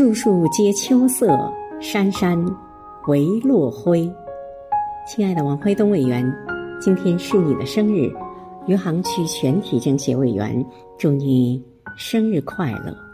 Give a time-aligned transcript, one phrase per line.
[0.00, 2.42] 树树皆秋色山山
[3.08, 4.10] 唯落晖
[5.06, 6.24] 亲爱的王辉东委员
[6.80, 8.10] 今天是你的生日
[8.66, 10.64] 余杭区全体政协委员
[10.96, 11.62] 祝你
[11.98, 13.09] 生日快乐。